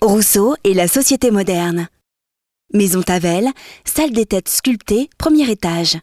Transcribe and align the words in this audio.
Rousseau 0.00 0.54
et 0.62 0.74
la 0.74 0.86
société 0.86 1.32
moderne. 1.32 1.88
Maison 2.72 3.02
Tavel, 3.02 3.48
salle 3.84 4.12
des 4.12 4.26
têtes 4.26 4.48
sculptées, 4.48 5.10
premier 5.18 5.50
étage. 5.50 5.98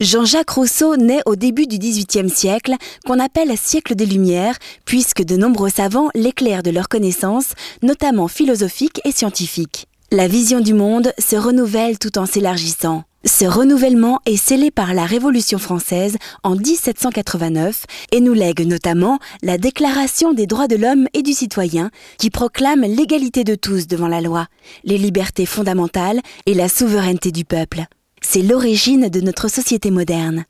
Jean-Jacques 0.00 0.50
Rousseau 0.50 0.96
naît 0.96 1.22
au 1.24 1.36
début 1.36 1.68
du 1.68 1.78
XVIIIe 1.78 2.28
siècle, 2.28 2.74
qu'on 3.06 3.20
appelle 3.20 3.56
siècle 3.56 3.94
des 3.94 4.06
Lumières, 4.06 4.58
puisque 4.86 5.22
de 5.22 5.36
nombreux 5.36 5.70
savants 5.70 6.10
l'éclairent 6.16 6.64
de 6.64 6.72
leurs 6.72 6.88
connaissances, 6.88 7.52
notamment 7.82 8.26
philosophiques 8.26 9.00
et 9.04 9.12
scientifiques. 9.12 9.86
La 10.10 10.26
vision 10.26 10.58
du 10.58 10.74
monde 10.74 11.12
se 11.16 11.36
renouvelle 11.36 12.00
tout 12.00 12.18
en 12.18 12.26
s'élargissant. 12.26 13.04
Ce 13.26 13.46
renouvellement 13.46 14.20
est 14.26 14.36
scellé 14.36 14.70
par 14.70 14.92
la 14.92 15.06
Révolution 15.06 15.56
française 15.58 16.18
en 16.42 16.56
1789 16.56 17.86
et 18.12 18.20
nous 18.20 18.34
lègue 18.34 18.66
notamment 18.66 19.18
la 19.42 19.56
Déclaration 19.56 20.34
des 20.34 20.46
droits 20.46 20.68
de 20.68 20.76
l'homme 20.76 21.08
et 21.14 21.22
du 21.22 21.32
citoyen 21.32 21.90
qui 22.18 22.28
proclame 22.28 22.82
l'égalité 22.82 23.42
de 23.42 23.54
tous 23.54 23.86
devant 23.86 24.08
la 24.08 24.20
loi, 24.20 24.46
les 24.84 24.98
libertés 24.98 25.46
fondamentales 25.46 26.20
et 26.44 26.52
la 26.52 26.68
souveraineté 26.68 27.32
du 27.32 27.46
peuple. 27.46 27.84
C'est 28.20 28.42
l'origine 28.42 29.08
de 29.08 29.20
notre 29.22 29.48
société 29.48 29.90
moderne. 29.90 30.44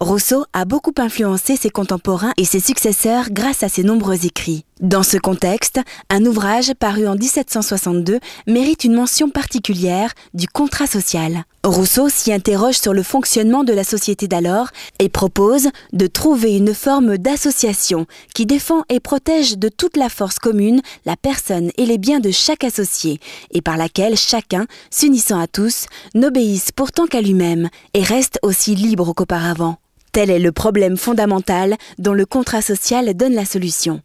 Rousseau 0.00 0.44
a 0.54 0.64
beaucoup 0.64 0.94
influencé 0.96 1.56
ses 1.56 1.70
contemporains 1.70 2.32
et 2.38 2.46
ses 2.46 2.60
successeurs 2.60 3.30
grâce 3.30 3.62
à 3.62 3.68
ses 3.68 3.82
nombreux 3.82 4.24
écrits. 4.24 4.64
Dans 4.82 5.02
ce 5.02 5.16
contexte, 5.16 5.80
un 6.10 6.26
ouvrage 6.26 6.74
paru 6.74 7.08
en 7.08 7.14
1762 7.14 8.20
mérite 8.46 8.84
une 8.84 8.92
mention 8.92 9.30
particulière 9.30 10.12
du 10.34 10.48
contrat 10.48 10.86
social. 10.86 11.44
Rousseau 11.64 12.10
s'y 12.10 12.30
interroge 12.30 12.78
sur 12.78 12.92
le 12.92 13.02
fonctionnement 13.02 13.64
de 13.64 13.72
la 13.72 13.84
société 13.84 14.28
d'alors 14.28 14.68
et 14.98 15.08
propose 15.08 15.70
de 15.94 16.06
trouver 16.06 16.58
une 16.58 16.74
forme 16.74 17.16
d'association 17.16 18.04
qui 18.34 18.44
défend 18.44 18.82
et 18.90 19.00
protège 19.00 19.56
de 19.56 19.70
toute 19.70 19.96
la 19.96 20.10
force 20.10 20.38
commune 20.38 20.82
la 21.06 21.16
personne 21.16 21.70
et 21.78 21.86
les 21.86 21.96
biens 21.96 22.20
de 22.20 22.30
chaque 22.30 22.62
associé 22.62 23.18
et 23.52 23.62
par 23.62 23.78
laquelle 23.78 24.18
chacun, 24.18 24.66
s'unissant 24.90 25.40
à 25.40 25.46
tous, 25.46 25.86
n'obéisse 26.14 26.70
pourtant 26.70 27.06
qu'à 27.06 27.22
lui-même 27.22 27.70
et 27.94 28.02
reste 28.02 28.38
aussi 28.42 28.74
libre 28.74 29.14
qu'auparavant. 29.14 29.78
Tel 30.12 30.30
est 30.30 30.38
le 30.38 30.52
problème 30.52 30.98
fondamental 30.98 31.76
dont 31.98 32.12
le 32.12 32.26
contrat 32.26 32.60
social 32.60 33.14
donne 33.14 33.34
la 33.34 33.46
solution. 33.46 34.02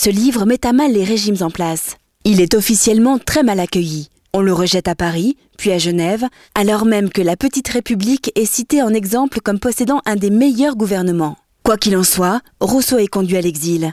Ce 0.00 0.10
livre 0.10 0.44
met 0.44 0.64
à 0.64 0.72
mal 0.72 0.92
les 0.92 1.02
régimes 1.02 1.42
en 1.42 1.50
place. 1.50 1.96
Il 2.24 2.40
est 2.40 2.54
officiellement 2.54 3.18
très 3.18 3.42
mal 3.42 3.58
accueilli. 3.58 4.10
On 4.32 4.42
le 4.42 4.52
rejette 4.52 4.86
à 4.86 4.94
Paris, 4.94 5.36
puis 5.56 5.72
à 5.72 5.78
Genève, 5.78 6.24
alors 6.54 6.84
même 6.84 7.10
que 7.10 7.20
la 7.20 7.36
Petite 7.36 7.68
République 7.68 8.30
est 8.36 8.44
citée 8.44 8.80
en 8.80 8.94
exemple 8.94 9.40
comme 9.40 9.58
possédant 9.58 10.00
un 10.06 10.16
des 10.16 10.30
meilleurs 10.30 10.76
gouvernements. 10.76 11.36
Quoi 11.64 11.76
qu'il 11.76 11.96
en 11.96 12.04
soit, 12.04 12.40
Rousseau 12.60 12.98
est 12.98 13.08
conduit 13.08 13.38
à 13.38 13.40
l'exil. 13.40 13.92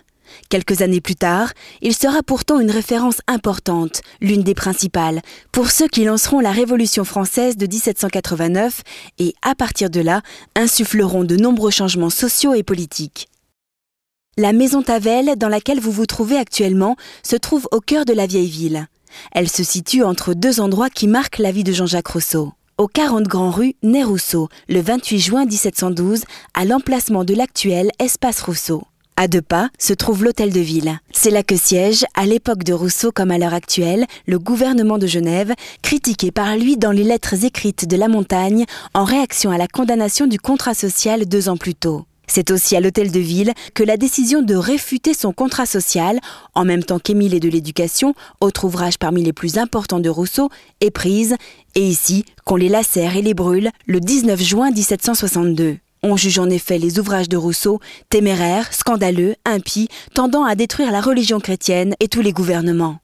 Quelques 0.50 0.82
années 0.82 1.02
plus 1.02 1.16
tard, 1.16 1.54
il 1.82 1.96
sera 1.96 2.22
pourtant 2.22 2.60
une 2.60 2.72
référence 2.72 3.22
importante, 3.28 4.02
l'une 4.22 4.44
des 4.44 4.54
principales, 4.54 5.22
pour 5.52 5.72
ceux 5.72 5.88
qui 5.88 6.04
lanceront 6.04 6.40
la 6.40 6.52
Révolution 6.52 7.04
française 7.04 7.58
de 7.58 7.66
1789 7.66 8.84
et, 9.18 9.34
à 9.42 9.56
partir 9.56 9.90
de 9.90 10.02
là, 10.02 10.22
insuffleront 10.56 11.24
de 11.24 11.36
nombreux 11.36 11.72
changements 11.72 12.10
sociaux 12.10 12.54
et 12.54 12.64
politiques. 12.64 13.28
La 14.38 14.52
maison 14.52 14.82
Tavel, 14.82 15.38
dans 15.38 15.48
laquelle 15.48 15.80
vous 15.80 15.94
vous 15.94 16.06
trouvez 16.06 16.36
actuellement, 16.36 16.98
se 17.24 17.38
trouve 17.38 17.70
au 17.72 17.80
cœur 17.80 18.04
de 18.04 18.12
la 18.12 18.28
vieille 18.28 18.50
ville. 18.50 18.88
Elle 19.32 19.50
se 19.50 19.64
situe 19.64 20.04
entre 20.04 20.34
deux 20.34 20.60
endroits 20.60 20.90
qui 20.90 21.08
marquent 21.08 21.38
la 21.38 21.54
vie 21.54 21.64
de 21.64 21.72
Jean-Jacques 21.72 22.10
Rousseau. 22.10 22.52
Au 22.78 22.90
40 22.90 23.30
Grand 23.30 23.50
Rue 23.50 23.76
naît 23.82 24.04
Rousseau, 24.04 24.50
le 24.68 24.82
28 24.82 25.20
juin 25.20 25.46
1712, 25.46 26.26
à 26.54 26.66
l'emplacement 26.66 27.24
de 27.24 27.34
l'actuel 27.34 27.92
Espace 27.98 28.42
Rousseau. 28.42 28.84
À 29.16 29.30
deux 29.30 29.42
pas 29.42 29.70
se 29.80 29.94
trouve 29.94 30.26
l'hôtel 30.26 30.52
de 30.52 30.60
ville. 30.60 31.00
C'est 31.14 31.32
là 31.32 31.42
que 31.42 31.56
siège, 31.56 32.04
à 32.14 32.26
l'époque 32.26 32.66
de 32.66 32.74
Rousseau 32.74 33.14
comme 33.14 33.32
à 33.32 33.38
l'heure 33.38 33.54
actuelle, 33.54 34.06
le 34.26 34.38
gouvernement 34.38 34.98
de 34.98 35.08
Genève, 35.08 35.54
critiqué 35.82 36.32
par 36.32 36.58
lui 36.58 36.76
dans 36.76 36.92
les 36.92 37.06
lettres 37.06 37.46
écrites 37.46 37.88
de 37.88 37.96
la 37.96 38.10
montagne 38.10 38.66
en 38.94 39.06
réaction 39.06 39.52
à 39.52 39.58
la 39.58 39.70
condamnation 39.70 40.28
du 40.28 40.40
contrat 40.40 40.74
social 40.74 41.26
deux 41.26 41.48
ans 41.48 41.56
plus 41.56 41.76
tôt. 41.76 42.06
C'est 42.36 42.52
aussi 42.52 42.76
à 42.76 42.82
l'hôtel 42.82 43.14
de 43.14 43.20
ville 43.22 43.54
que 43.76 43.84
la 43.84 43.96
décision 43.96 44.42
de 44.42 44.56
réfuter 44.56 45.14
son 45.14 45.32
contrat 45.32 45.66
social, 45.66 46.20
en 46.54 46.66
même 46.66 46.84
temps 46.84 47.00
qu'Émile 47.00 47.34
et 47.34 47.40
de 47.40 47.48
l'éducation, 47.48 48.14
autre 48.42 48.66
ouvrage 48.66 49.00
parmi 49.00 49.24
les 49.24 49.32
plus 49.32 49.58
importants 49.58 50.02
de 50.02 50.10
Rousseau, 50.10 50.50
est 50.82 50.92
prise, 50.92 51.38
et 51.76 51.88
ici 51.88 52.26
qu'on 52.44 52.58
les 52.58 52.68
lacère 52.68 53.16
et 53.16 53.22
les 53.22 53.34
brûle 53.34 53.72
le 53.86 54.02
19 54.02 54.42
juin 54.42 54.70
1762. 54.72 55.78
On 56.04 56.18
juge 56.18 56.38
en 56.38 56.50
effet 56.50 56.78
les 56.78 57.00
ouvrages 57.00 57.30
de 57.30 57.38
Rousseau 57.38 57.80
téméraires, 58.10 58.74
scandaleux, 58.74 59.36
impies, 59.46 59.88
tendant 60.14 60.44
à 60.44 60.56
détruire 60.56 60.92
la 60.92 61.00
religion 61.00 61.40
chrétienne 61.40 61.96
et 62.02 62.10
tous 62.10 62.22
les 62.22 62.34
gouvernements. 62.34 63.00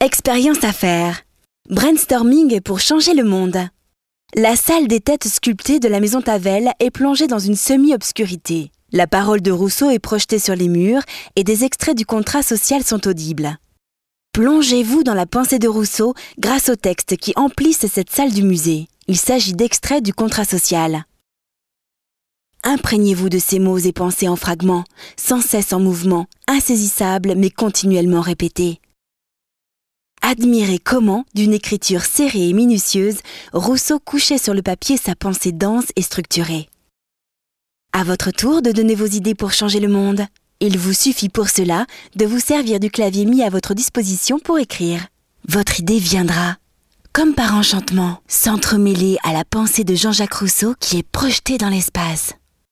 Expérience 0.00 0.62
à 0.64 0.74
faire. 0.74 1.22
Brainstorming 1.70 2.60
pour 2.60 2.78
changer 2.78 3.14
le 3.14 3.24
monde. 3.24 3.56
La 4.36 4.54
salle 4.54 4.86
des 4.86 5.00
têtes 5.00 5.26
sculptées 5.26 5.80
de 5.80 5.88
la 5.88 5.98
maison 5.98 6.22
Tavel 6.22 6.70
est 6.78 6.92
plongée 6.92 7.26
dans 7.26 7.40
une 7.40 7.56
semi-obscurité. 7.56 8.70
La 8.92 9.08
parole 9.08 9.40
de 9.40 9.50
Rousseau 9.50 9.90
est 9.90 9.98
projetée 9.98 10.38
sur 10.38 10.54
les 10.54 10.68
murs 10.68 11.02
et 11.34 11.42
des 11.42 11.64
extraits 11.64 11.96
du 11.96 12.06
contrat 12.06 12.44
social 12.44 12.84
sont 12.84 13.08
audibles. 13.08 13.58
Plongez-vous 14.32 15.02
dans 15.02 15.14
la 15.14 15.26
pensée 15.26 15.58
de 15.58 15.66
Rousseau 15.66 16.14
grâce 16.38 16.68
aux 16.68 16.76
textes 16.76 17.16
qui 17.16 17.32
emplissent 17.34 17.88
cette 17.88 18.10
salle 18.10 18.32
du 18.32 18.44
musée. 18.44 18.86
Il 19.08 19.16
s'agit 19.16 19.54
d'extraits 19.54 20.04
du 20.04 20.14
contrat 20.14 20.44
social. 20.44 21.06
Imprégnez-vous 22.62 23.30
de 23.30 23.38
ces 23.40 23.58
mots 23.58 23.78
et 23.78 23.92
pensées 23.92 24.28
en 24.28 24.36
fragments, 24.36 24.84
sans 25.16 25.40
cesse 25.40 25.72
en 25.72 25.80
mouvement, 25.80 26.26
insaisissables 26.46 27.34
mais 27.36 27.50
continuellement 27.50 28.20
répétés. 28.20 28.80
Admirez 30.22 30.78
comment, 30.78 31.24
d'une 31.34 31.54
écriture 31.54 32.04
serrée 32.04 32.48
et 32.48 32.52
minutieuse, 32.52 33.18
Rousseau 33.52 33.98
couchait 33.98 34.38
sur 34.38 34.54
le 34.54 34.62
papier 34.62 34.96
sa 34.96 35.14
pensée 35.14 35.52
dense 35.52 35.86
et 35.96 36.02
structurée. 36.02 36.68
À 37.92 38.04
votre 38.04 38.30
tour 38.30 38.62
de 38.62 38.72
donner 38.72 38.94
vos 38.94 39.06
idées 39.06 39.34
pour 39.34 39.52
changer 39.52 39.80
le 39.80 39.88
monde. 39.88 40.22
Il 40.60 40.78
vous 40.78 40.92
suffit 40.92 41.30
pour 41.30 41.48
cela 41.48 41.86
de 42.16 42.26
vous 42.26 42.38
servir 42.38 42.78
du 42.80 42.90
clavier 42.90 43.24
mis 43.24 43.42
à 43.42 43.48
votre 43.48 43.74
disposition 43.74 44.38
pour 44.38 44.58
écrire. 44.58 45.06
Votre 45.48 45.80
idée 45.80 45.98
viendra 45.98 46.56
comme 47.12 47.34
par 47.34 47.54
enchantement, 47.54 48.20
s'entremêler 48.28 49.16
à 49.24 49.32
la 49.32 49.44
pensée 49.44 49.84
de 49.84 49.94
Jean-Jacques 49.94 50.34
Rousseau 50.34 50.74
qui 50.78 50.98
est 50.98 51.02
projetée 51.02 51.58
dans 51.58 51.68
l'espace. 51.68 52.34